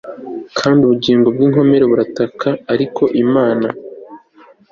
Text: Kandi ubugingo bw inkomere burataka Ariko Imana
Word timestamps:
Kandi 0.59 0.79
ubugingo 0.83 1.27
bw 1.35 1.39
inkomere 1.45 1.83
burataka 1.91 2.49
Ariko 2.73 3.03
Imana 3.23 3.67